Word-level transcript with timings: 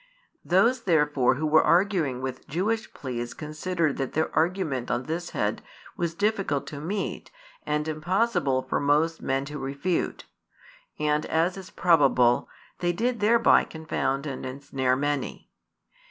Those 0.43 0.85
therefore 0.85 1.35
who 1.35 1.45
were 1.45 1.61
arguing 1.63 2.23
with 2.23 2.47
Jewish 2.47 2.91
pleas 2.91 3.35
considered 3.35 3.97
that 3.97 4.13
their 4.13 4.35
argument 4.35 4.89
on 4.89 5.03
this 5.03 5.29
head 5.29 5.61
was 5.95 6.15
difficult 6.15 6.65
to 6.73 6.81
meet 6.81 7.29
and 7.67 7.87
impossible 7.87 8.63
for 8.63 8.79
most 8.79 9.21
men 9.21 9.45
to 9.45 9.59
refute; 9.59 10.25
and, 10.97 11.27
as 11.27 11.55
is 11.55 11.69
probable, 11.69 12.49
they 12.79 12.91
did 12.91 13.19
thereby 13.19 13.63
confound 13.63 14.25
and 14.25 14.43
ensnare 14.43 14.95
many. 14.95 15.51